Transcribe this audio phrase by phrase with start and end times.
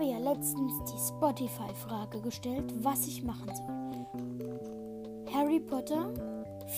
[0.00, 5.30] habe ja letztens die Spotify-Frage gestellt, was ich machen soll.
[5.30, 6.10] Harry Potter,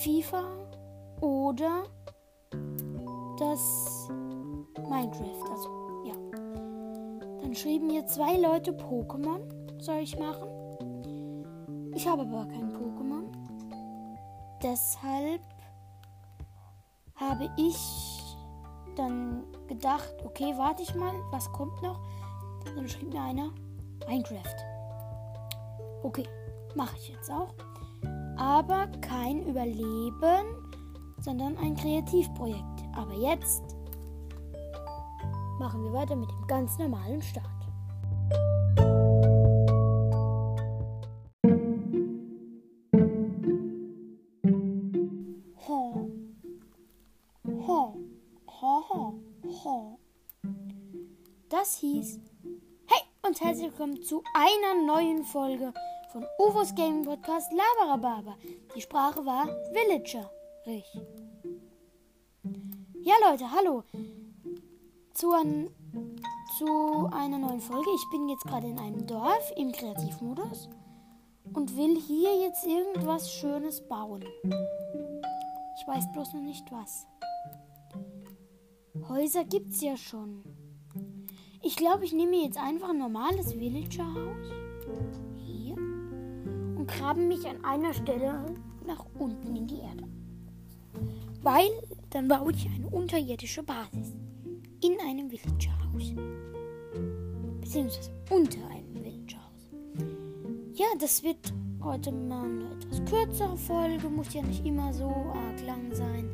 [0.03, 0.43] FIFA
[1.21, 1.85] oder
[3.39, 4.09] das
[4.89, 5.51] Minecraft.
[5.53, 5.69] Also,
[6.05, 6.15] ja.
[7.41, 9.41] Dann schrieben mir zwei Leute Pokémon
[9.81, 10.49] soll ich machen.
[11.95, 13.31] Ich habe aber kein Pokémon.
[14.65, 15.43] Deshalb
[17.15, 17.77] habe ich
[18.97, 22.01] dann gedacht, okay, warte ich mal, was kommt noch?
[22.65, 23.51] Dann schrieb mir einer
[24.09, 24.57] Minecraft.
[26.03, 26.27] Okay,
[26.75, 27.55] mache ich jetzt auch.
[28.37, 30.47] Aber kein Überleben,
[31.21, 32.83] sondern ein Kreativprojekt.
[32.95, 33.63] Aber jetzt
[35.59, 37.47] machen wir weiter mit dem ganz normalen Start.
[45.69, 46.11] Ho.
[47.67, 47.97] Ho.
[48.61, 49.15] Ho, ho,
[49.65, 49.99] ho.
[51.49, 52.19] Das hieß
[53.25, 55.73] und herzlich willkommen zu einer neuen Folge
[56.11, 58.37] von UFOs Gaming Podcast Labarababa.
[58.75, 60.29] Die Sprache war Villager.
[60.67, 61.03] Richtig.
[63.01, 63.85] Ja Leute, hallo.
[65.15, 65.71] Zu, ein,
[66.59, 67.89] zu einer neuen Folge.
[67.95, 70.69] Ich bin jetzt gerade in einem Dorf im Kreativmodus
[71.53, 74.25] und will hier jetzt irgendwas Schönes bauen.
[74.45, 77.07] Ich weiß bloß noch nicht was.
[79.09, 80.43] Häuser gibt's ja schon.
[81.65, 84.51] Ich glaube, ich nehme jetzt einfach ein normales Villager-Haus.
[85.37, 85.77] Hier.
[85.77, 88.45] Und grabe mich an einer Stelle
[88.85, 90.09] nach unten in die Erde.
[91.43, 91.71] Weil
[92.11, 94.13] dann baue ich eine unterirdische Basis.
[94.83, 96.15] In einem Villager-Haus.
[97.61, 99.71] Beziehungsweise unter einem Villager-Haus.
[100.75, 104.09] Ja, das wird heute mal eine etwas kürzere Folge.
[104.09, 106.29] Muss ja nicht immer so arg lang sein.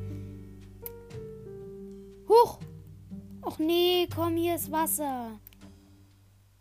[2.26, 2.58] Huch!
[3.42, 5.39] Och nee, komm, hier ist Wasser.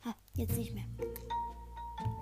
[0.06, 0.86] Ha, jetzt nicht mehr.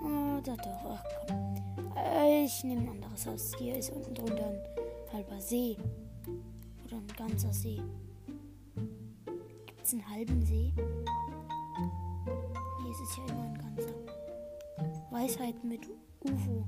[0.01, 1.93] Oh, doch, doch, ach komm.
[1.97, 3.51] Äh, Ich nehme ein anderes Haus.
[3.57, 4.59] Hier ist unten drunter ein
[5.13, 5.77] halber See.
[6.85, 7.81] Oder ein ganzer See.
[9.65, 10.73] Gibt es einen halben See?
[12.91, 13.93] Es ist ja immer ein ganzer.
[15.11, 15.81] Weisheit mit
[16.23, 16.65] UFO.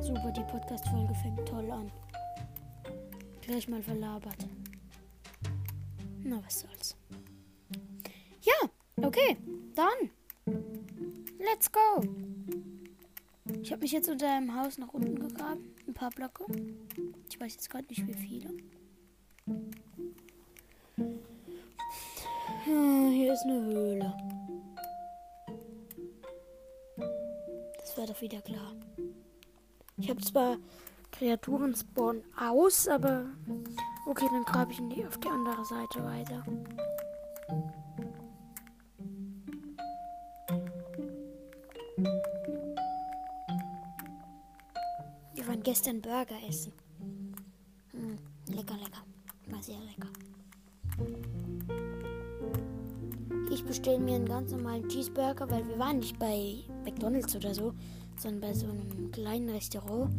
[0.00, 1.90] Super, die Podcast-Folge fängt toll an.
[3.42, 4.46] Gleich mal verlabert.
[6.34, 6.96] Na, was soll's.
[8.42, 8.68] Ja,
[9.06, 9.36] okay,
[9.76, 10.10] dann.
[11.38, 12.02] Let's go.
[13.62, 15.72] Ich habe mich jetzt unter einem Haus nach unten gegraben.
[15.86, 16.44] Ein paar Blöcke.
[17.30, 18.50] Ich weiß jetzt gerade nicht, wie viele.
[22.64, 24.12] Hm, Hier ist eine Höhle.
[27.78, 28.74] Das wäre doch wieder klar.
[29.98, 30.56] Ich habe zwar
[31.12, 33.26] Kreaturen spawnen aus, aber
[34.06, 36.42] okay, dann grabe ich die, auf die andere Seite weiter.
[45.34, 46.72] Wir waren gestern Burger essen.
[47.92, 49.04] Hm, lecker, lecker.
[49.48, 50.08] War sehr lecker.
[53.50, 57.72] Ich bestelle mir einen ganz normalen Cheeseburger, weil wir waren nicht bei McDonalds oder so,
[58.16, 60.10] sondern bei so einem kleinen Restaurant,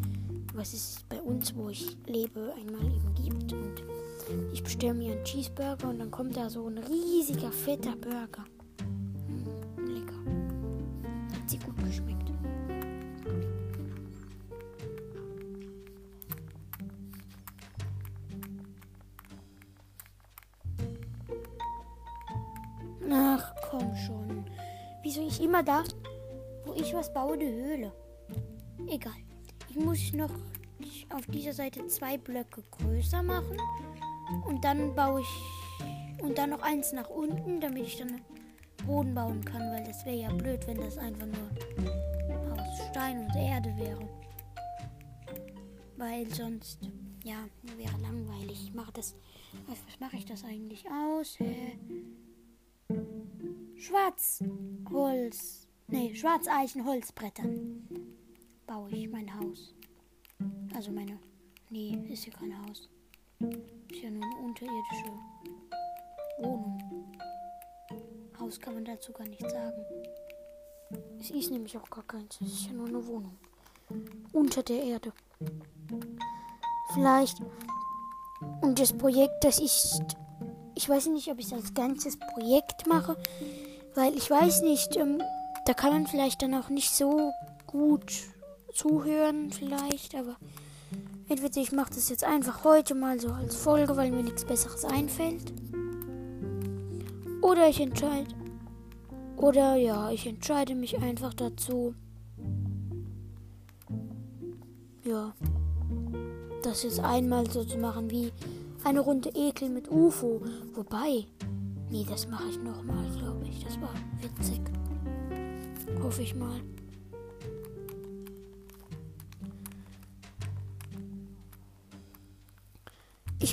[0.53, 3.34] was es bei uns, wo ich lebe, einmal eben gibt.
[4.53, 8.45] Ich bestelle mir einen Cheeseburger und dann kommt da so ein riesiger, fetter Burger.
[9.27, 10.15] Hm, lecker.
[11.33, 12.31] Hat sie gut geschmeckt.
[23.11, 24.45] Ach, komm schon.
[25.03, 25.83] Wieso ich immer da,
[26.65, 27.91] wo ich was baue, eine Höhle?
[28.87, 29.13] Egal.
[29.69, 30.31] Ich muss noch
[31.09, 33.57] auf dieser Seite zwei Blöcke größer machen.
[34.47, 36.21] Und dann baue ich.
[36.21, 38.21] Und dann noch eins nach unten, damit ich dann
[38.85, 39.71] Boden bauen kann.
[39.71, 44.07] Weil das wäre ja blöd, wenn das einfach nur aus Stein und Erde wäre.
[45.97, 46.79] Weil sonst,
[47.23, 47.37] ja,
[47.77, 48.63] wäre langweilig.
[48.67, 49.15] Ich mache das.
[49.67, 51.39] Was, mache ich das eigentlich aus?
[51.39, 51.77] Hä?
[53.77, 55.67] Schwarzholz.
[55.87, 57.87] Nee, Schwarzeichenholzbrettern
[58.65, 59.75] baue ich mein Haus.
[60.73, 61.19] Also meine.
[61.69, 62.89] Nee, ist hier kein Haus.
[63.91, 65.11] Ist ja nur eine unterirdische
[66.39, 66.79] Wohnung.
[68.39, 69.85] Haus kann man dazu gar nicht sagen.
[71.19, 72.39] Es ist nämlich auch gar keins.
[72.41, 73.37] Es ist ja nur eine Wohnung.
[74.33, 75.13] Unter der Erde.
[76.93, 77.37] Vielleicht.
[78.61, 80.01] Und das Projekt, das ist.
[80.75, 83.17] Ich weiß nicht, ob ich das als ganzes Projekt mache.
[83.95, 85.21] Weil ich weiß nicht, ähm,
[85.65, 87.31] da kann man vielleicht dann auch nicht so
[87.65, 88.11] gut
[88.73, 90.35] zuhören, vielleicht, aber
[91.27, 94.85] entweder ich mache das jetzt einfach heute mal so als Folge, weil mir nichts Besseres
[94.85, 95.53] einfällt.
[97.41, 98.33] Oder ich entscheide.
[99.37, 101.93] Oder ja, ich entscheide mich einfach dazu.
[105.03, 105.33] Ja.
[106.63, 108.31] Das jetzt einmal so zu machen wie
[108.83, 110.41] eine Runde Ekel mit UFO.
[110.73, 111.25] Wobei.
[111.91, 113.63] Nee, das mache ich nochmal, glaube ich.
[113.63, 114.61] Das war witzig.
[116.01, 116.61] Hoffe ich mal.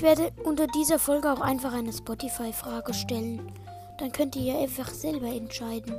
[0.03, 3.53] Ich werde unter dieser Folge auch einfach eine Spotify-Frage stellen.
[3.99, 5.95] Dann könnt ihr einfach selber entscheiden,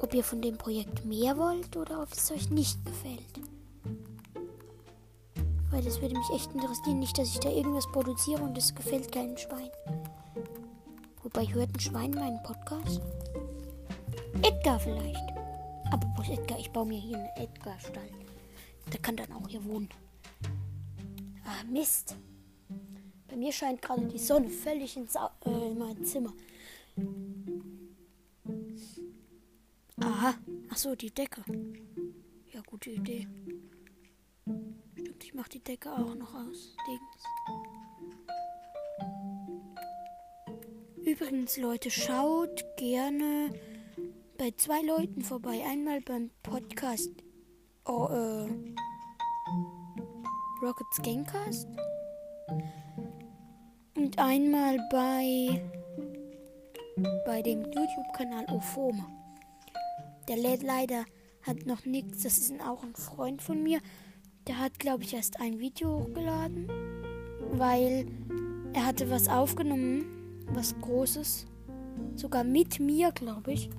[0.00, 3.40] ob ihr von dem Projekt mehr wollt oder ob es euch nicht gefällt.
[5.72, 7.00] Weil das würde mich echt interessieren.
[7.00, 9.70] Nicht, dass ich da irgendwas produziere und es gefällt keinem Schwein.
[11.24, 13.00] Wobei hört ein Schwein meinen Podcast?
[14.42, 15.28] Edgar vielleicht.
[15.90, 16.56] Aber wo ist Edgar?
[16.60, 18.10] Ich baue mir hier einen Edgar-Stall.
[18.92, 19.88] Der kann dann auch hier wohnen.
[21.44, 22.14] Ah, Mist.
[23.30, 26.32] Bei mir scheint gerade die Sonne völlig ins, äh, in mein Zimmer.
[30.00, 30.34] Aha.
[30.68, 31.42] Ach so, die Decke.
[32.52, 33.28] Ja, gute Idee.
[34.96, 36.74] Stimmt, ich mache die Decke auch noch aus.
[36.88, 37.24] Dings.
[41.06, 43.54] Übrigens, Leute, schaut gerne
[44.38, 45.64] bei zwei Leuten vorbei.
[45.64, 47.12] Einmal beim Podcast
[47.84, 48.48] oh, äh,
[50.62, 51.68] Rockets Gamecast
[54.00, 55.62] und einmal bei
[57.26, 59.06] bei dem YouTube-Kanal Ofoma.
[60.26, 61.04] Der lädt leider
[61.42, 62.22] hat noch nichts.
[62.22, 63.80] Das ist auch ein Freund von mir.
[64.46, 66.68] Der hat, glaube ich, erst ein Video hochgeladen,
[67.52, 68.06] weil
[68.72, 71.46] er hatte was aufgenommen, was Großes,
[72.16, 73.70] sogar mit mir, glaube ich.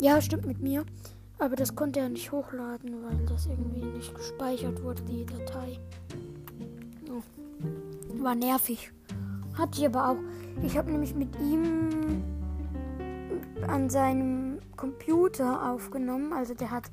[0.00, 0.86] Ja, stimmt mit mir.
[1.38, 5.78] Aber das konnte er nicht hochladen, weil das irgendwie nicht gespeichert wurde, die Datei.
[7.10, 7.22] Oh.
[8.22, 8.90] War nervig.
[9.56, 10.16] Hatte ich aber auch.
[10.62, 12.22] Ich habe nämlich mit ihm
[13.66, 16.32] an seinem Computer aufgenommen.
[16.32, 16.90] Also der hat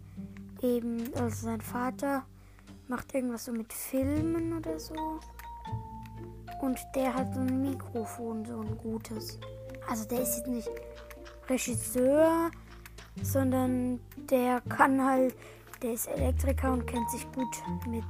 [0.61, 2.23] eben, also sein Vater
[2.87, 4.95] macht irgendwas so mit Filmen oder so.
[6.61, 9.39] Und der hat so ein Mikrofon, so ein gutes.
[9.89, 10.69] Also der ist jetzt nicht
[11.49, 12.51] Regisseur,
[13.21, 15.35] sondern der kann halt,
[15.81, 17.47] der ist Elektriker und kennt sich gut
[17.87, 18.03] mit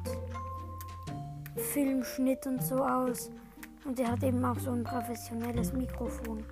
[1.56, 3.30] Filmschnitt und so aus.
[3.90, 6.46] Und der hat eben auch so ein professionelles Mikrofon.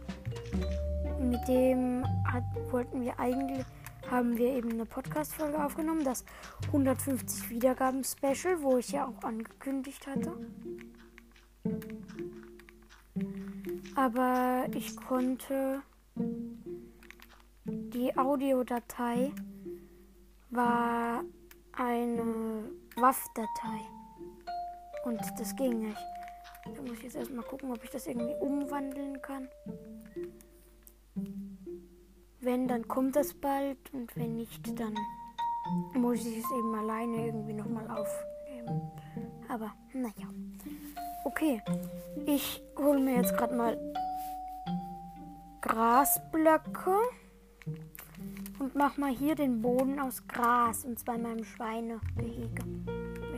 [1.21, 3.63] Mit dem hat, wollten wir eigentlich,
[4.09, 6.25] haben wir eben eine Podcast-Folge aufgenommen, das
[6.65, 10.31] 150 Wiedergaben-Special, wo ich ja auch angekündigt hatte.
[13.95, 15.83] Aber ich konnte
[17.65, 19.31] die Audiodatei
[20.49, 21.23] war
[21.73, 22.63] eine
[22.95, 23.81] WAF-Datei.
[25.05, 26.16] Und das ging nicht.
[26.75, 29.47] Da muss ich jetzt erstmal gucken, ob ich das irgendwie umwandeln kann.
[32.39, 34.95] Wenn, dann kommt das bald und wenn nicht, dann
[35.93, 38.91] muss ich es eben alleine irgendwie nochmal aufnehmen.
[39.49, 40.27] Aber naja.
[41.25, 41.61] Okay,
[42.25, 43.77] ich hole mir jetzt gerade mal
[45.61, 46.95] Grasblöcke
[48.59, 52.63] und mach mal hier den Boden aus Gras und zwar in meinem Schweinegehege.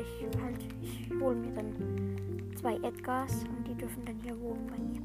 [0.01, 2.18] Ich halt, ich hole mir dann
[2.59, 5.01] zwei Edgars und die dürfen dann hier wohnen bei mir.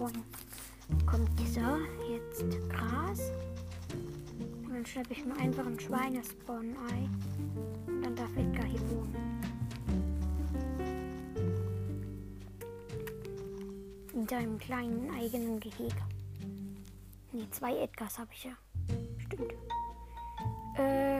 [0.00, 0.24] Und
[1.04, 1.60] kommt so,
[2.08, 3.32] jetzt Gras.
[4.64, 7.08] Und dann schnappe ich mir einfach ein Schweinespawn-Ei.
[7.88, 9.16] Und dann darf Edgar hier wohnen.
[14.14, 16.02] In seinem kleinen eigenen Gehege.
[17.32, 18.52] Ne, zwei Edgars habe ich ja.
[19.18, 19.54] Stimmt.
[20.76, 21.19] Äh.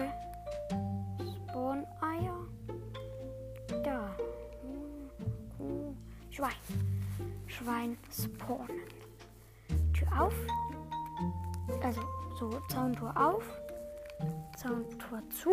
[7.60, 8.80] Schwein spawnen.
[9.92, 10.34] Tür auf.
[11.82, 12.00] Also
[12.38, 13.44] so Zauntor auf.
[14.56, 15.50] Zauntor zu.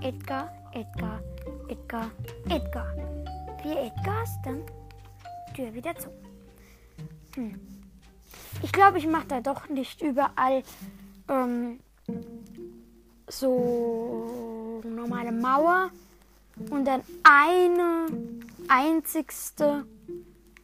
[0.00, 1.20] Edgar, Edgar,
[1.68, 2.10] Edgar,
[2.48, 2.86] Edgar.
[3.62, 4.62] Vier Edgars, dann
[5.54, 6.08] Tür wieder zu.
[7.34, 7.60] Hm.
[8.62, 10.62] Ich glaube, ich mache da doch nicht überall
[11.28, 11.80] ähm,
[13.28, 15.90] so normale Mauer
[16.70, 18.06] und dann eine
[18.68, 19.84] einzigste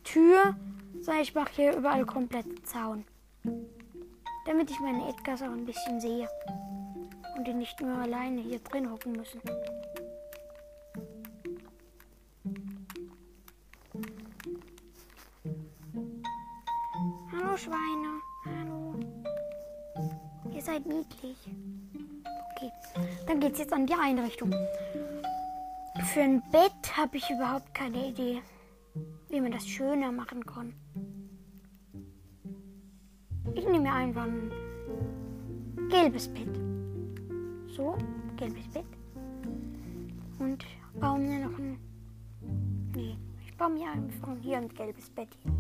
[0.04, 0.54] Tür.
[1.00, 3.04] Sondern ich mache hier überall komplett Zaun.
[4.46, 6.28] Damit ich meine Edgars auch ein bisschen sehe.
[7.37, 9.40] Und die nicht nur alleine hier drin hocken müssen.
[17.32, 18.20] Hallo Schweine.
[18.46, 18.94] Hallo.
[20.54, 21.37] Ihr seid niedlich.
[22.56, 22.73] Okay,
[23.26, 24.54] dann geht's jetzt an die Einrichtung.
[26.12, 28.40] Für ein Bett habe ich überhaupt keine Idee.
[29.34, 30.72] Wie man das schöner machen kann.
[33.52, 34.52] Ich nehme einfach ein
[35.90, 36.56] gelbes Bett.
[37.66, 37.98] So,
[38.36, 38.86] gelbes Bett.
[40.38, 40.64] Und
[41.00, 41.78] baue mir noch ein.
[42.94, 45.52] Nee, ich baue mir einfach hier ein gelbes Bett hin.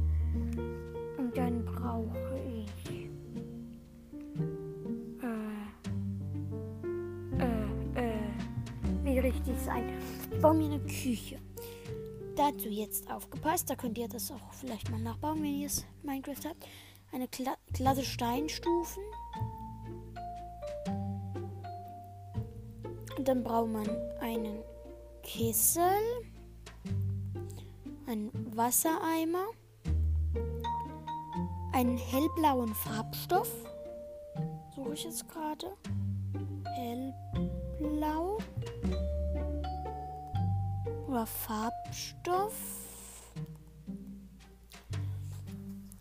[1.18, 3.10] Und dann brauche ich.
[5.20, 5.66] Äh,
[7.42, 8.30] äh, äh,
[9.02, 9.94] wie richtig sein.
[10.30, 11.40] Ich baue mir eine Küche.
[12.36, 16.48] Dazu jetzt aufgepasst, da könnt ihr das auch vielleicht mal nachbauen, wenn ihr es Minecraft
[16.48, 16.66] habt.
[17.12, 19.02] Eine Kla glatte Steinstufen.
[23.16, 23.88] Und dann braucht man
[24.20, 24.58] einen
[25.22, 25.82] Kessel,
[28.06, 29.46] einen Wassereimer,
[31.72, 33.50] einen hellblauen Farbstoff.
[34.74, 35.72] Suche ich jetzt gerade.
[36.74, 38.38] Hellblau.
[41.14, 42.54] Oder Farbstoff.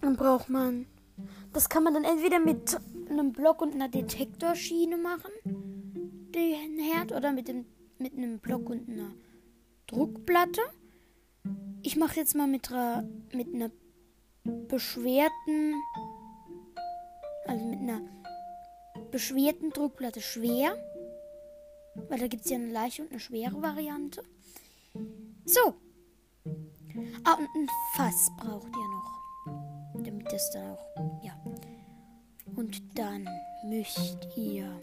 [0.02, 0.88] Dann braucht man.
[1.54, 2.80] Das kann man dann entweder mit
[3.12, 5.32] einem Block und einer Detektorschiene machen.
[6.34, 7.12] Den Herd.
[7.12, 7.68] Oder mit, dem,
[8.00, 9.12] mit einem Block und einer
[9.86, 10.62] Druckplatte.
[11.84, 12.72] Ich mache jetzt mal mit,
[13.34, 13.70] mit einer
[14.44, 15.76] beschwerten.
[17.46, 18.02] Also mit einer
[19.12, 20.76] beschwerten Druckplatte schwer.
[22.10, 24.24] Weil da gibt es ja eine leichte und eine schwere Variante.
[25.46, 25.74] So.
[27.26, 30.04] Ah, und ein Fass braucht ihr noch.
[30.04, 31.24] Damit das dann auch.
[31.24, 31.34] Ja.
[32.56, 33.28] Und dann
[33.66, 34.82] müsst ihr.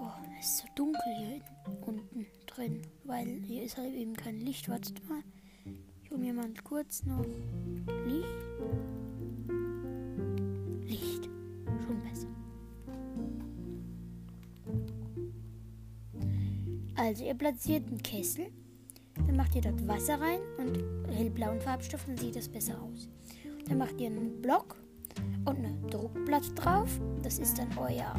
[0.00, 1.40] Oh, es ist so dunkel hier
[1.86, 2.82] unten drin.
[3.04, 4.68] Weil hier ist halt eben kein Licht.
[4.68, 5.22] Wartet mal.
[6.02, 7.24] Ich hole mir mal kurz noch
[8.06, 9.03] Licht.
[17.04, 18.46] Also ihr platziert einen Kessel,
[19.26, 23.10] dann macht ihr dort Wasser rein und hellblauen Farbstoff, dann sieht das besser aus.
[23.68, 24.76] Dann macht ihr einen Block
[25.44, 26.88] und eine Druckplatte drauf.
[27.22, 28.14] Das ist dann euer.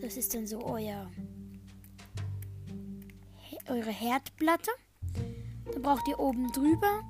[0.00, 1.10] Das ist dann so euer
[3.68, 4.70] eure Herdplatte.
[5.70, 7.02] Dann braucht ihr oben drüber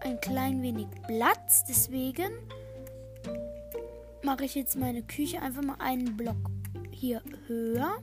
[0.00, 1.62] ein klein wenig Platz.
[1.68, 2.32] Deswegen
[4.22, 6.51] mache ich jetzt meine Küche einfach mal einen Block
[7.02, 7.98] hier höher.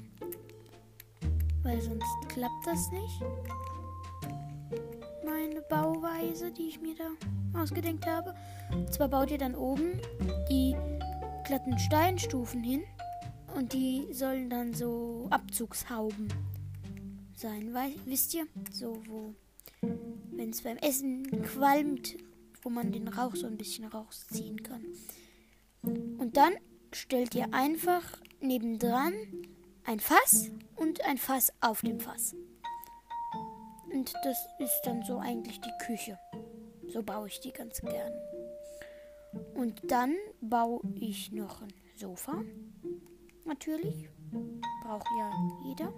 [1.63, 3.21] Weil sonst klappt das nicht.
[5.23, 8.35] Meine Bauweise, die ich mir da ausgedenkt habe.
[8.73, 10.01] Und zwar baut ihr dann oben
[10.49, 10.75] die
[11.45, 12.83] glatten Steinstufen hin.
[13.55, 16.27] Und die sollen dann so Abzugshauben
[17.35, 17.73] sein.
[17.73, 18.47] Weil, wisst ihr?
[18.69, 19.33] So, wo,
[20.31, 22.17] wenn es beim Essen qualmt,
[22.63, 24.83] wo man den Rauch so ein bisschen rausziehen kann.
[25.83, 26.51] Und dann
[26.91, 28.03] stellt ihr einfach
[28.41, 29.13] nebendran
[29.85, 32.35] ein Fass und ein Fass auf dem Fass.
[33.91, 36.19] Und das ist dann so eigentlich die Küche.
[36.87, 38.13] So baue ich die ganz gern.
[39.55, 42.43] Und dann baue ich noch ein Sofa.
[43.45, 44.09] Natürlich.
[44.83, 45.31] Braucht ja
[45.65, 45.93] jeder.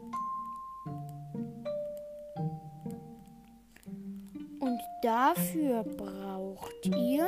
[4.59, 7.27] Und dafür braucht ihr,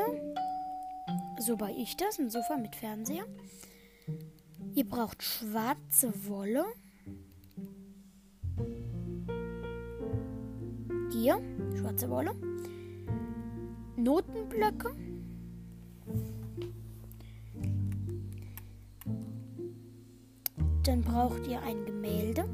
[1.39, 3.25] so baue ich das, ein Sofa mit Fernseher.
[4.75, 6.65] Ihr braucht schwarze Wolle.
[11.11, 11.39] Hier,
[11.77, 12.31] schwarze Wolle.
[13.97, 14.95] Notenblöcke.
[20.83, 22.45] Dann braucht ihr ein Gemälde.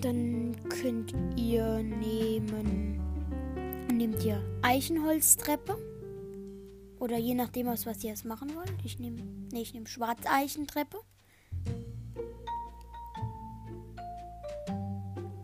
[0.00, 3.00] Dann könnt ihr nehmen,
[3.92, 5.91] nehmt ihr Eichenholztreppe.
[7.02, 8.72] Oder je nachdem, aus was ihr jetzt machen wollt.
[8.84, 10.98] Ich nehme nee, ich nehme Schwarzeichentreppe.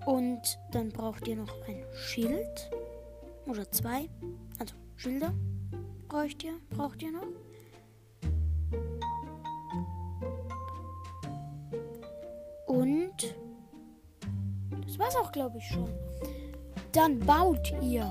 [0.07, 2.71] Und dann braucht ihr noch ein Schild.
[3.49, 4.09] Oder zwei.
[4.61, 5.35] Also Schilder
[6.07, 7.27] braucht ihr, braucht ihr noch.
[12.67, 13.35] Und
[14.87, 15.93] das war's auch, glaube ich, schon.
[16.93, 18.09] Dann baut ihr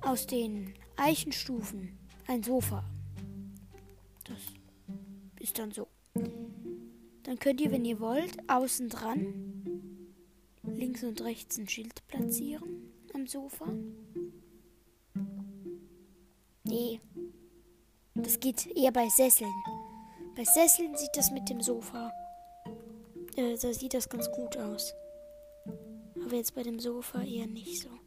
[0.00, 2.84] aus den Eichenstufen ein Sofa.
[4.24, 4.38] Das
[5.40, 5.88] ist dann so.
[7.22, 9.50] Dann könnt ihr, wenn ihr wollt, außen dran
[10.62, 13.66] links und rechts ein Schild platzieren am Sofa.
[16.64, 17.00] Nee,
[18.14, 19.52] das geht eher bei Sesseln.
[20.36, 22.12] Bei Sesseln sieht das mit dem Sofa,
[23.36, 24.94] äh, da sieht das ganz gut aus.
[26.22, 27.99] Aber jetzt bei dem Sofa eher nicht so.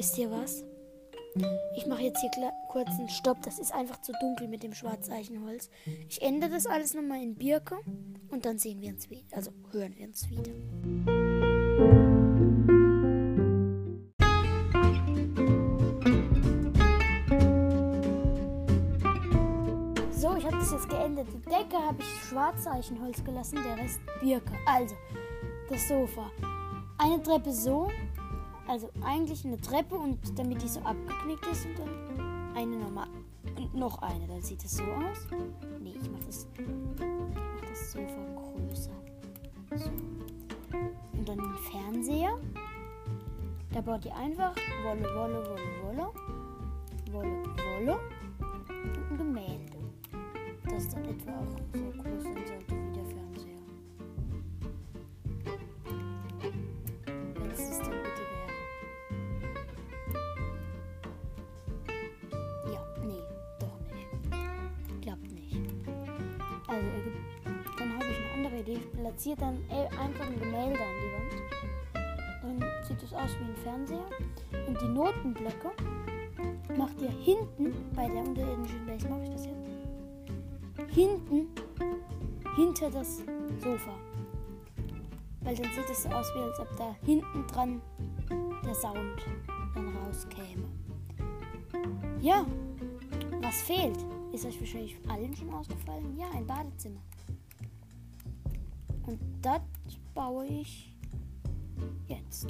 [0.00, 0.64] Wisst ihr was?
[1.76, 2.30] Ich mache jetzt hier
[2.70, 3.42] kurz einen Stopp.
[3.42, 5.68] Das ist einfach zu dunkel mit dem Schwarzeichenholz.
[6.08, 7.76] Ich ändere das alles nochmal in Birke
[8.30, 9.26] und dann sehen wir uns wieder.
[9.36, 10.52] Also hören wir uns wieder.
[20.12, 21.26] So, ich habe das jetzt geändert.
[21.28, 24.54] Die Decke habe ich Schwarzeichenholz gelassen, der Rest Birke.
[24.64, 24.94] Also,
[25.68, 26.30] das Sofa.
[26.96, 27.90] Eine Treppe so,
[28.70, 33.08] also eigentlich eine Treppe und damit die so abgeknickt ist und dann eine normal.
[33.56, 35.26] Und noch eine, dann sieht es so aus.
[35.80, 38.92] Nee, ich mache das, mach das Sofa größer.
[39.74, 39.90] So.
[41.12, 42.38] Und dann den Fernseher.
[43.72, 46.12] Da baut ihr einfach Wolle, Wolle, Wolle, Wolle,
[47.12, 47.98] Wolle, Wolle
[48.82, 49.78] und ein Gemälde.
[50.68, 53.62] Das dann etwa auch so groß sein sollte wie der Fernseher.
[57.34, 58.19] Wenn es das dann bitte
[68.60, 68.74] Idee.
[68.74, 71.32] Ich platziere dann einfach ein Gemälde an die Wand.
[72.42, 74.06] Dann sieht es aus wie ein Fernseher.
[74.66, 75.70] Und die Notenblöcke
[76.76, 79.08] macht ihr hinten bei der unterirdischen Base.
[79.08, 80.94] Mache ich das jetzt?
[80.94, 81.48] Hinten,
[82.56, 83.18] hinter das
[83.62, 83.94] Sofa.
[85.42, 87.80] Weil dann sieht es so aus, wie als ob da hinten dran
[88.64, 89.24] der Sound
[89.74, 90.68] dann rauskäme.
[92.20, 92.44] Ja,
[93.40, 93.96] was fehlt?
[94.32, 96.16] Ist euch wahrscheinlich allen schon ausgefallen?
[96.16, 97.00] Ja, ein Badezimmer.
[99.10, 99.60] Und das
[100.14, 100.94] baue ich
[102.06, 102.46] jetzt.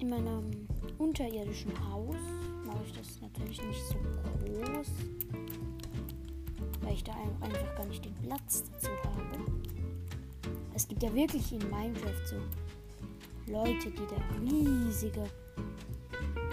[0.00, 0.68] In meinem
[0.98, 2.16] unterirdischen Haus
[2.66, 3.94] mache ich das natürlich nicht so
[4.44, 4.88] groß,
[6.82, 9.50] weil ich da einfach gar nicht den Platz dazu habe.
[10.74, 12.36] Es gibt ja wirklich in Minecraft so
[13.50, 15.24] Leute, die da riesige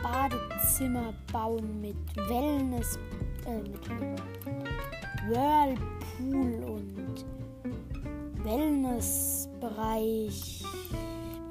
[0.02, 1.97] Badezimmer bauen mit
[2.30, 2.97] Wellness,
[3.45, 3.89] äh, mit
[5.28, 7.26] Whirlpool und
[8.45, 10.63] Wellnessbereich.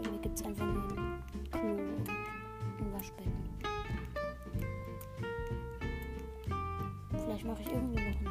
[0.01, 0.87] Bei mir gibt es einfach nur
[1.51, 3.33] Klo ein Waschbecken.
[7.11, 8.31] Vielleicht mache ich irgendwie noch eine,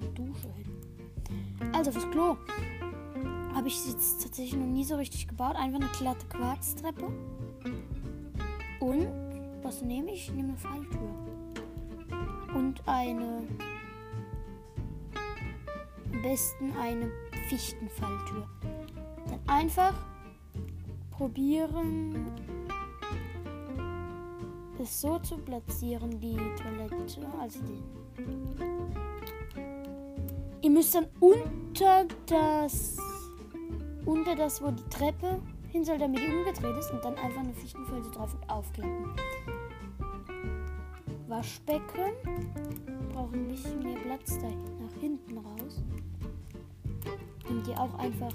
[0.00, 0.70] eine Dusche hin.
[1.74, 2.38] Also fürs Klo
[3.54, 5.56] habe ich jetzt tatsächlich noch nie so richtig gebaut.
[5.56, 7.12] Einfach eine glatte Quarztreppe.
[8.80, 9.08] Und
[9.62, 10.28] was nehme ich?
[10.28, 11.10] Ich nehme eine Falltür.
[12.54, 13.42] Und eine.
[16.10, 17.12] Am besten eine
[17.52, 18.48] Fichtenfalltür.
[19.28, 19.92] Dann einfach
[21.10, 22.32] probieren,
[24.80, 26.96] es so zu platzieren, die Toilette,
[27.38, 27.82] also den.
[30.62, 32.96] Ihr müsst dann unter das,
[34.06, 37.52] unter das, wo die Treppe hin soll, damit die umgedreht ist, und dann einfach eine
[37.52, 39.14] Fichtenfalte drauf und aufklappen.
[41.28, 42.14] Waschbecken
[43.12, 44.71] braucht ein bisschen mehr Platz da nach hinten raus.
[47.62, 48.32] Nehmt ihr auch einfach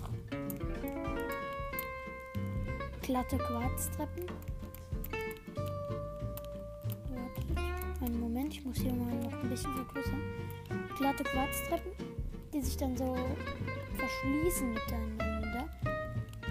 [3.02, 4.26] glatte Quarztreppen.
[8.00, 10.22] Einen Moment, ich muss hier mal noch ein bisschen vergrößern.
[10.98, 11.92] Glatte Quarztreppen,
[12.54, 13.18] die sich dann so
[13.98, 15.66] verschließen miteinander.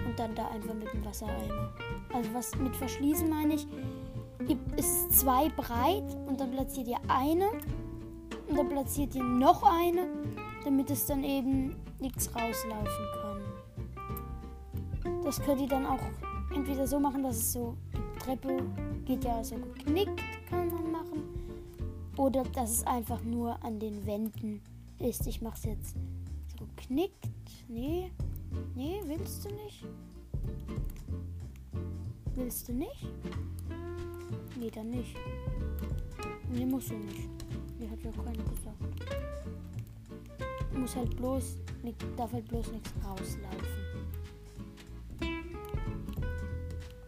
[0.05, 1.73] Und dann da einfach mit dem Wassereimer.
[2.13, 3.65] Also was mit verschließen meine ich,
[4.75, 7.49] ist zwei breit und dann platziert ihr eine
[8.47, 10.07] und dann platziert ihr noch eine,
[10.67, 13.41] damit es dann eben nichts rauslaufen kann.
[15.23, 16.01] Das könnt ihr dann auch
[16.53, 18.61] entweder so machen, dass es so, die Treppe
[19.05, 21.23] geht ja so geknickt, kann man machen.
[22.17, 24.61] Oder dass es einfach nur an den Wänden
[24.99, 25.25] ist.
[25.25, 25.95] Ich mache es jetzt
[26.59, 27.29] so geknickt.
[27.69, 28.11] Nee,
[28.75, 29.85] nee, willst du nicht?
[32.35, 33.07] Willst du nicht?
[34.59, 35.15] Nee, dann nicht.
[36.51, 37.29] Nee, musst du nicht.
[37.79, 38.76] Nee, hat ja keiner gesagt.
[40.77, 41.57] Muss halt bloß,
[42.15, 43.67] darf halt bloß nichts rauslaufen.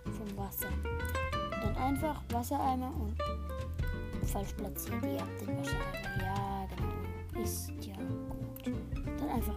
[0.04, 0.68] Vom Wasser.
[1.64, 3.16] Dann einfach Wassereimer und
[4.28, 5.04] falsch platziert.
[5.04, 6.18] Ihr habt den Wassereimer.
[6.20, 7.44] Ja, genau.
[7.44, 8.74] Ist ja gut.
[9.20, 9.56] Dann einfach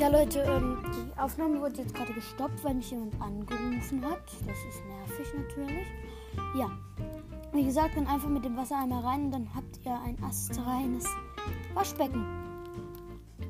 [0.00, 0.89] Ja, Leute, ähm,
[1.22, 4.22] Aufnahme wurde jetzt gerade gestoppt, weil mich jemand angerufen hat.
[4.46, 5.86] Das ist nervig natürlich.
[6.56, 6.70] Ja,
[7.52, 11.04] wie gesagt, dann einfach mit dem Wassereimer rein und dann habt ihr ein astreines
[11.74, 12.24] Waschbecken.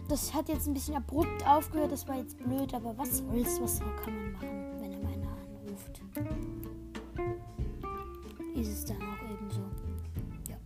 [0.08, 3.78] Das hat jetzt ein bisschen abrupt aufgehört, das war jetzt blöd, aber was soll's, was
[4.02, 6.02] kann man machen, wenn er meiner anruft?
[8.56, 9.60] Ist es dann auch eben so.
[10.48, 10.56] Ja.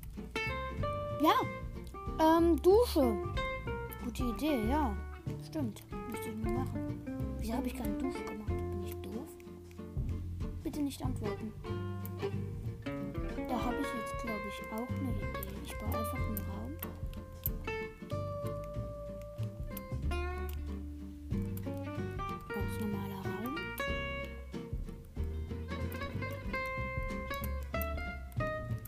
[1.22, 3.16] Ja, Ähm, Dusche.
[4.04, 4.96] Gute Idee, ja.
[5.46, 5.82] Stimmt.
[6.10, 6.93] Müsste ich mal machen.
[7.44, 8.48] Wieso habe ich keine Dusche gemacht?
[8.48, 9.28] Bin ich doof?
[10.62, 11.52] Bitte nicht antworten.
[13.36, 15.26] Da habe ich jetzt, glaube ich, auch eine Idee.
[15.62, 16.72] Ich baue einfach einen Raum.
[22.48, 23.54] Ganz normaler Raum.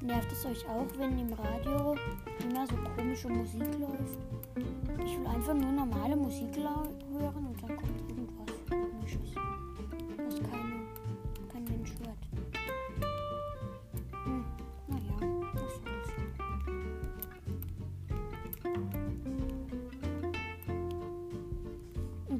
[0.00, 1.94] Nervt es euch auch, wenn im Radio
[2.42, 4.18] immer so komische Musik läuft?
[5.04, 6.88] Ich will einfach nur normale Musik hören
[7.48, 8.45] und dann kommt irgendwas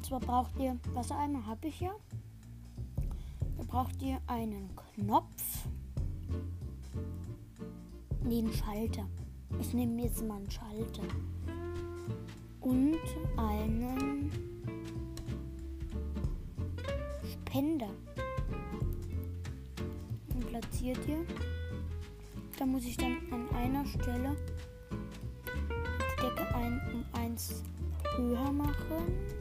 [0.07, 1.93] zwar braucht ihr, Wassereimer habe ich ja.
[3.57, 5.67] Da braucht ihr einen Knopf.
[8.23, 9.05] Nee, einen Schalter.
[9.59, 11.03] Ich nehme jetzt mal einen Schalter.
[12.61, 12.99] Und
[13.35, 14.31] einen
[17.33, 17.89] Spender.
[20.33, 21.25] Den platziert ihr.
[22.57, 24.37] Da muss ich dann an einer Stelle
[26.17, 27.61] die Decke ein, um eins
[28.15, 29.36] höher machen,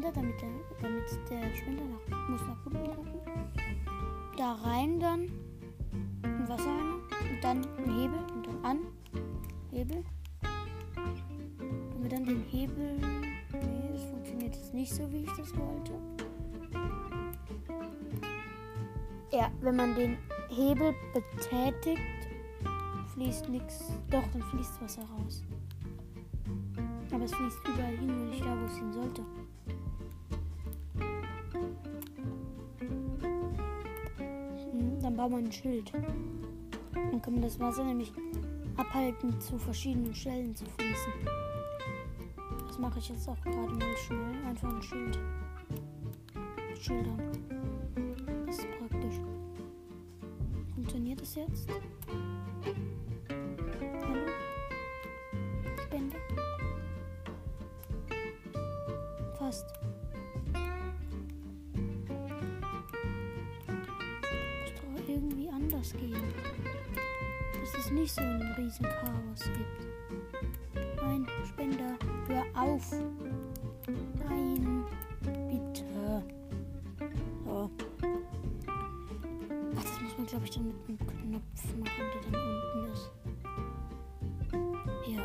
[0.00, 0.48] Spender, damit der,
[0.80, 3.20] damit der Spender nach, muss nach unten gucken.
[4.38, 5.30] Da rein dann
[6.22, 6.94] ein Wassereimer
[7.28, 8.78] und dann ein Hebel und dann an.
[9.70, 10.02] Hebel.
[11.58, 12.96] Wenn wir dann den Hebel.
[13.52, 15.92] Nee, das funktioniert jetzt nicht so, wie ich das wollte.
[19.32, 20.16] Ja, wenn man den
[20.48, 22.00] Hebel betätigt,
[23.12, 23.92] fließt nichts.
[24.10, 25.44] Doch, dann fließt Wasser raus.
[27.12, 29.22] Aber es fließt überall hin, nur nicht da, wo es hin sollte.
[35.20, 35.92] Baut man ein Schild.
[36.94, 38.10] Dann kann man das Wasser nämlich
[38.78, 41.12] abhalten, zu verschiedenen Stellen zu fließen.
[42.66, 44.46] Das mache ich jetzt auch gerade mal schnell.
[44.48, 45.18] Einfach ein Schild.
[46.80, 47.20] Schildern.
[48.46, 49.16] Das ist praktisch.
[50.74, 51.68] Funktioniert das jetzt?
[71.10, 72.92] Nein, Spender, hör auf.
[74.28, 74.84] Nein,
[75.48, 76.22] bitte.
[77.44, 77.68] So.
[79.76, 83.10] Ach, das muss man, glaube ich, dann mit einem Knopf machen, der dann unten ist.
[85.08, 85.22] Ja,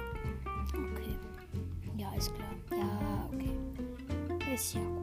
[0.73, 1.15] okay.
[1.97, 2.55] Ja, ist klar.
[2.71, 4.53] Ja, okay.
[4.55, 4.94] Ist ja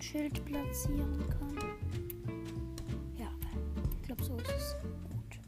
[0.00, 1.56] ein Schild platzieren kann.
[3.18, 3.28] Ja,
[4.00, 5.38] ich glaube, so ist es gut.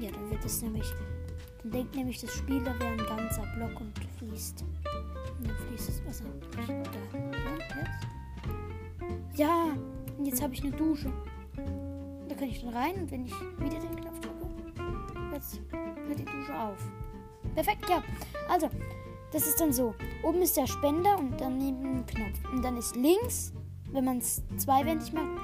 [0.00, 0.90] Ja, dann wird es nämlich.
[1.62, 4.64] Dann denkt nämlich das Spiel, da wäre ein ganzer Block und fließt.
[5.38, 6.24] Und dann fließt das Wasser.
[6.66, 6.74] Ja,
[7.82, 9.38] jetzt?
[9.38, 9.76] Ja,
[10.16, 11.12] und jetzt habe ich eine Dusche.
[12.26, 14.46] Da kann ich dann rein und wenn ich wieder den Knopf drücke,
[15.34, 16.78] jetzt hört die Dusche auf.
[17.54, 18.02] Perfekt, ja.
[18.48, 18.70] Also,
[19.32, 19.94] das ist dann so.
[20.22, 22.52] Oben ist der Spender und daneben ein Knopf.
[22.52, 23.52] Und dann ist links,
[23.92, 25.40] wenn man es zweiwendig macht,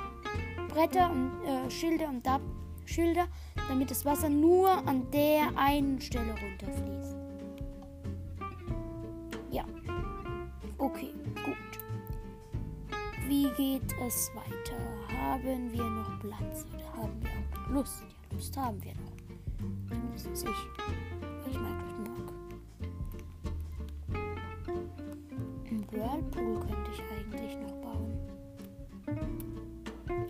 [0.69, 2.41] Bretter und äh, Schilder und da
[2.85, 3.27] Schilder,
[3.69, 7.17] damit das Wasser nur an der einen Stelle runterfließt.
[9.51, 9.65] Ja.
[10.79, 11.13] Okay,
[11.45, 11.57] gut.
[13.27, 14.77] Wie geht es weiter?
[15.21, 18.03] Haben wir noch Platz oder haben wir auch Lust?
[18.03, 19.17] Ja, Lust haben wir noch.
[20.19, 21.51] Zumindest ich.
[21.51, 21.96] Ich mag.
[25.97, 28.13] Whirlpool könnte ich eigentlich noch bauen.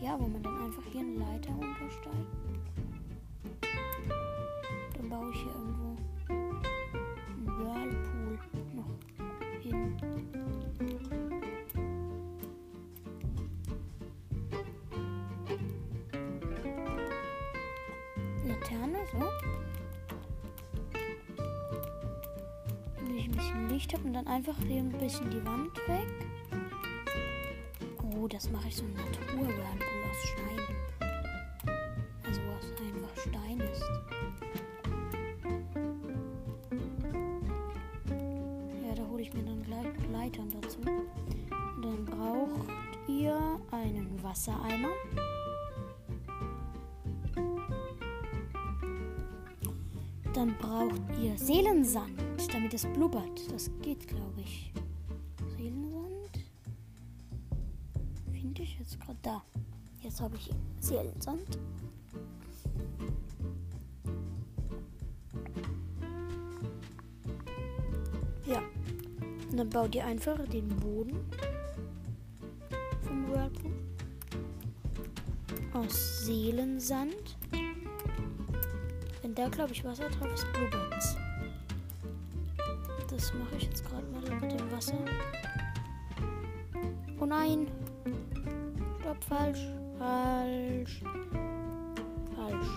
[0.01, 2.15] Ja, wo man dann einfach hier eine Leiter runtersteigt.
[4.97, 5.97] Dann baue ich hier irgendwo
[6.29, 8.39] einen Whirlpool
[8.77, 8.95] noch
[9.61, 9.97] hin.
[18.47, 19.46] Laterne, so.
[23.77, 26.07] Licht habe und dann einfach hier ein bisschen die Wand weg.
[28.03, 30.63] Oh, das mache ich so ein Natur-Whirlpool aus Stein.
[32.25, 33.85] Also wo es einfach Stein ist.
[40.11, 40.79] Leitern dazu.
[40.79, 42.71] Und dann braucht
[43.09, 44.89] ihr einen Wassereimer.
[50.33, 52.16] Dann braucht ihr Seelensand,
[52.67, 53.53] damit es blubbert.
[53.53, 54.73] Das geht, glaube ich.
[55.57, 56.41] Seelensand?
[58.33, 59.43] Finde ich jetzt gerade da.
[60.03, 60.51] Jetzt habe ich
[60.81, 61.59] Seelensand.
[68.47, 68.61] Ja.
[69.51, 71.19] Und dann baut ihr einfach den Boden
[73.03, 73.71] vom Whirlpool
[75.73, 77.37] aus Seelensand.
[79.23, 81.17] Wenn da, glaube ich, Wasser drauf ist, blubbert's.
[83.27, 84.95] Das mache ich jetzt gerade mal mit dem Wasser.
[87.19, 87.67] Oh nein!
[89.01, 89.67] Stopp, falsch.
[89.99, 91.03] Falsch.
[92.37, 92.69] Falsch.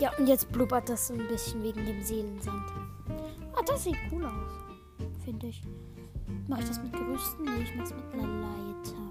[0.00, 2.64] Ja, und jetzt blubbert das so ein bisschen wegen dem Seelensand.
[3.54, 4.50] Ah, das sieht cool aus.
[5.24, 5.62] Finde ich.
[6.48, 7.44] Mache ich das mit Gerüsten?
[7.44, 9.09] Nee, ich mache es mit einer Leiter.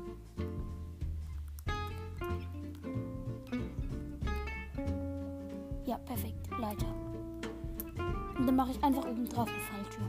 [8.59, 10.05] Mache ich einfach oben drauf eine Falltür.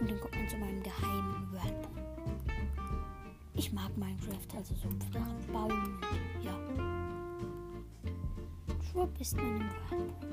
[0.00, 2.02] Und dann kommt man zu meinem geheimen Whirlpool.
[3.54, 5.98] Ich mag Minecraft, also so flachen Baum.
[6.42, 6.52] Ja.
[8.84, 10.32] Schwupp ist man im Whirlpool.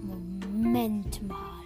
[0.00, 1.64] Moment mal.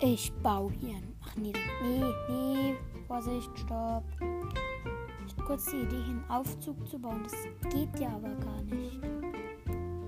[0.00, 1.00] Ich baue hier.
[1.22, 1.52] Ach nee,
[1.84, 2.76] nee, nee.
[3.06, 4.02] Vorsicht, stopp.
[5.50, 7.24] Kurz die Idee, einen Aufzug zu bauen.
[7.24, 7.34] Das
[7.74, 9.00] geht ja aber gar nicht.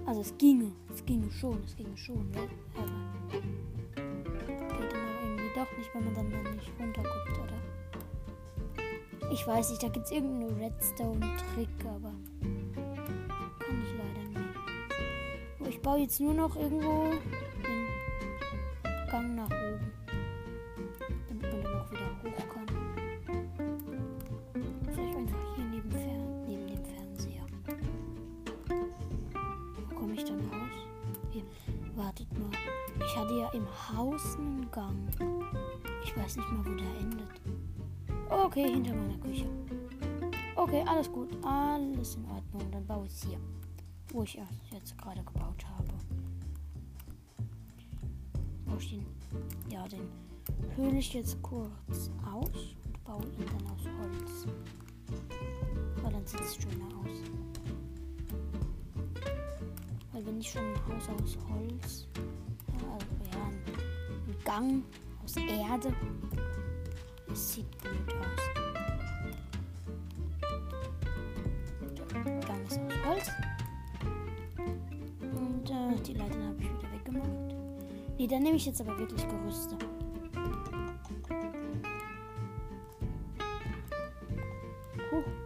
[0.07, 0.71] Also es ginge.
[0.95, 1.61] Es ginge schon.
[1.65, 2.49] Es ginge schon, ne?
[2.77, 2.87] Aber
[3.27, 9.33] geht auch irgendwie doch nicht, wenn man dann, dann nicht runterguckt, oder?
[9.33, 12.13] Ich weiß nicht, da gibt es irgendeinen Redstone-Trick, aber
[13.59, 14.55] kann ich leider nicht.
[15.59, 17.15] So, ich baue jetzt nur noch irgendwo
[33.53, 35.09] Ja im Haus einen Gang.
[36.05, 37.41] Ich weiß nicht mal, wo der endet.
[38.31, 39.47] Okay, hinter meiner Küche.
[40.57, 41.29] Okay, alles gut.
[41.45, 42.71] Alles in Ordnung.
[42.71, 43.39] Dann baue ich es hier.
[44.13, 44.39] Wo ich
[44.71, 45.89] jetzt gerade gebaut habe.
[48.67, 49.07] Baue ich den,
[49.71, 50.09] ja, den
[50.77, 54.47] höhle ich jetzt kurz aus und baue ihn dann aus Holz.
[56.03, 57.31] Weil dann sieht es schöner aus.
[60.13, 62.09] Weil wenn ich schon ein Haus aus Holz,
[64.53, 64.85] Gang
[65.25, 65.95] aus Erde,
[67.33, 68.43] es sieht blöd aus.
[72.13, 73.31] Der Gang ist aus Holz.
[75.33, 77.55] Und äh, die Leitern habe ich wieder weggemacht.
[78.19, 79.79] Nee, dann nehme ich jetzt aber wirklich Gerüste.
[85.11, 85.42] Huh.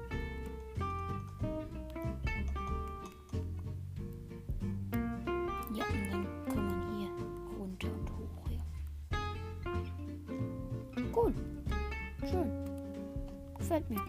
[13.67, 14.01] Gefällt mir.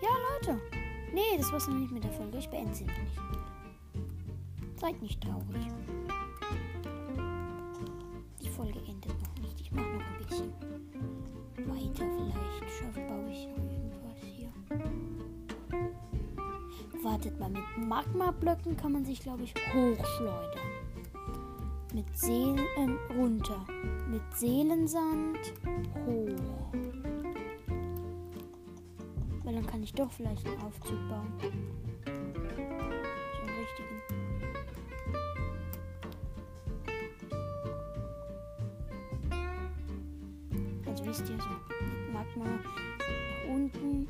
[0.00, 0.60] Ja, Leute.
[1.12, 2.38] Nee, das war's noch nicht mit der Folge.
[2.38, 3.20] Ich beende sie noch nicht.
[4.76, 5.66] Seid nicht traurig.
[8.40, 9.60] Die Folge endet noch nicht.
[9.60, 10.52] Ich mache noch ein bisschen
[11.66, 12.06] weiter.
[12.14, 14.52] Vielleicht schaffe, baue ich irgendwas hier.
[17.02, 20.73] Wartet mal, mit Magma-Blöcken kann man sich, glaube ich, hochschleudern.
[21.94, 23.64] Mit Seelen ähm, runter.
[24.10, 25.38] Mit Seelensand
[26.04, 26.72] hoch.
[29.44, 31.32] Weil dann kann ich doch vielleicht einen Aufzug bauen.
[31.40, 32.10] So
[33.42, 34.02] einen richtigen.
[40.84, 41.48] Also wisst ihr so,
[41.84, 44.08] mit Magma nach unten,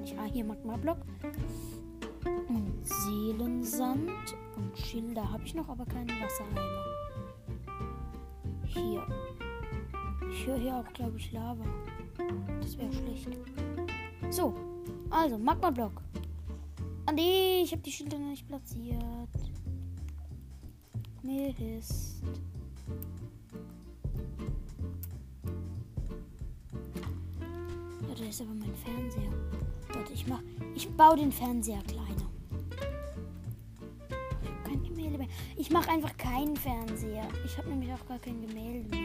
[0.00, 0.16] nicht.
[0.18, 0.98] Ah, hier Magma-Block.
[2.48, 6.84] Und Seelensand und Schilder habe ich noch, aber keine Wassereimer.
[8.64, 9.06] Hier.
[10.30, 11.64] Ich höre hier auch, glaube ich, Lava.
[12.60, 13.28] Das wäre schlecht.
[14.30, 14.54] So,
[15.10, 16.02] also Magma-Block.
[17.06, 19.00] Andi, ich habe die Schilder noch nicht platziert.
[21.22, 22.22] Mist.
[28.08, 29.69] Ja, da ist aber mein Fernseher.
[30.00, 30.40] Warte, ich mach.
[30.74, 32.30] Ich baue den Fernseher kleiner.
[35.56, 37.28] Ich mache einfach keinen Fernseher.
[37.44, 38.99] Ich habe nämlich auch gar kein Gemälde mehr.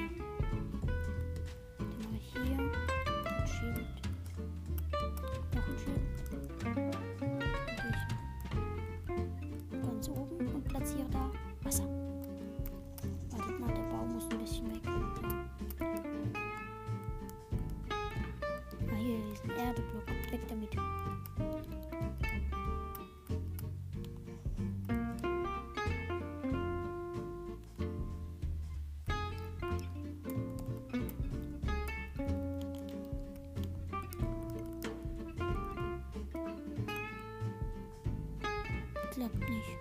[39.15, 39.78] Klappt nicht.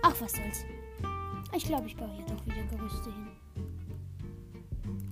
[0.00, 0.64] Ach, was soll's.
[1.54, 3.28] Ich glaube, ich baue hier doch wieder Gerüste hin.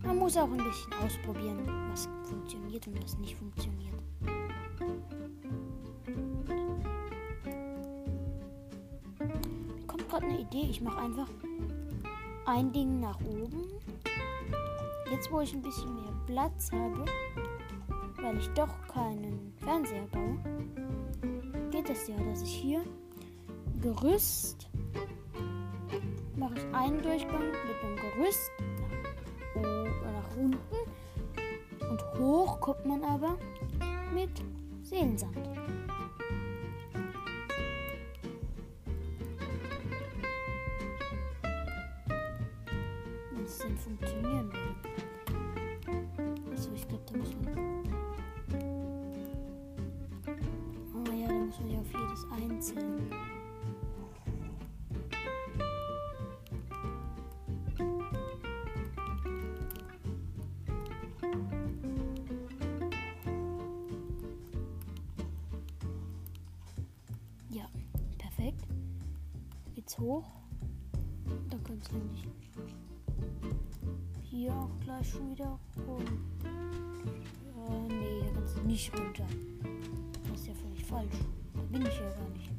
[0.02, 1.58] Man muss auch ein bisschen ausprobieren,
[1.90, 3.92] was funktioniert und was nicht funktioniert.
[9.18, 10.68] Mir kommt gerade eine Idee.
[10.70, 11.28] Ich mache einfach
[12.46, 13.62] ein Ding nach oben.
[15.10, 17.04] Jetzt, wo ich ein bisschen mehr Platz habe,
[18.22, 20.38] weil ich doch keinen Fernseher baue,
[21.70, 22.82] geht es ja, dass ich hier
[23.94, 24.68] Gerüst.
[26.34, 28.50] Mache ich einen Durchgang mit einem Gerüst.
[29.54, 31.88] Nach, oben, nach unten.
[31.88, 33.38] Und hoch kommt man aber
[34.12, 34.30] mit
[34.82, 35.36] Seelensand.
[69.98, 70.24] Hoch.
[71.50, 72.28] Da kann es nämlich
[74.22, 76.04] hier auch gleich schon wieder rum.
[76.44, 79.26] Äh, nee, hier kannst du nicht runter.
[80.30, 81.16] Das ist ja völlig falsch.
[81.54, 82.55] Da bin ich ja gar nicht.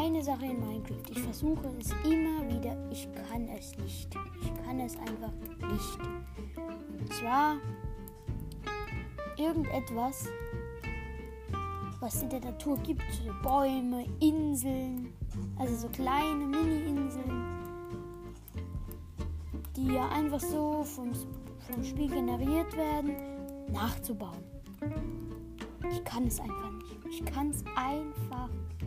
[0.00, 1.10] Eine Sache in Minecraft.
[1.10, 2.74] Ich versuche es immer wieder.
[2.90, 4.08] Ich kann es nicht.
[4.42, 5.32] Ich kann es einfach
[5.70, 5.98] nicht.
[6.98, 7.56] Und zwar
[9.36, 10.26] irgendetwas,
[12.00, 13.02] was es in der Natur gibt.
[13.12, 15.12] So Bäume, Inseln,
[15.58, 17.44] also so kleine Mini-Inseln,
[19.76, 21.12] die ja einfach so vom,
[21.58, 23.16] vom Spiel generiert werden,
[23.70, 24.44] nachzubauen.
[25.92, 26.96] Ich kann es einfach nicht.
[27.10, 28.79] Ich kann es einfach nicht.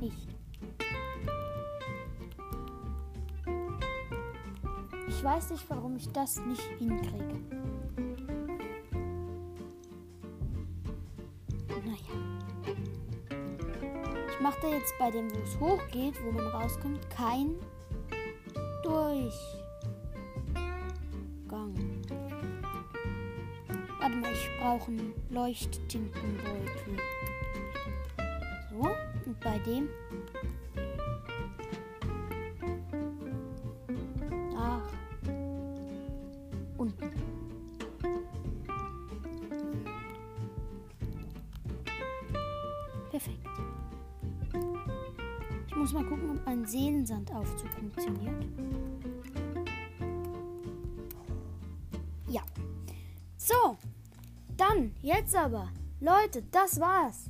[5.23, 7.39] Weiß nicht, warum ich das nicht hinkriege.
[11.69, 12.15] Naja.
[14.29, 17.55] Ich mache da jetzt bei dem, wo es hochgeht, wo man rauskommt, kein
[18.83, 19.31] Durchgang.
[24.01, 26.97] Warte mal, ich brauche einen Leuchttintenbeutel.
[28.71, 28.89] So,
[29.25, 29.87] und bei dem
[47.31, 48.45] mein Seelensandaufzug funktioniert.
[52.29, 52.41] Ja.
[53.37, 53.77] So,
[54.57, 55.69] dann, jetzt aber.
[55.99, 57.29] Leute, das war's.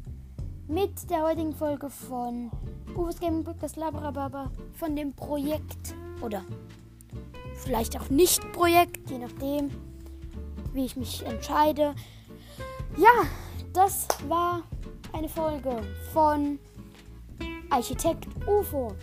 [0.68, 2.50] Mit der heutigen Folge von
[2.96, 5.96] Uwe's Gaming Podcast Labrababa von dem Projekt.
[6.22, 6.44] Oder
[7.56, 9.70] vielleicht auch nicht Projekt, je nachdem,
[10.74, 11.96] wie ich mich entscheide.
[12.98, 13.28] Ja,
[13.74, 14.64] das war
[15.12, 15.82] eine Folge
[16.14, 16.60] von
[17.70, 18.96] Architekt UFO.